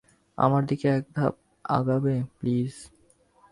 [0.37, 1.33] আমার দিকে একধাপ
[1.69, 2.73] আগাবে, প্লিজ।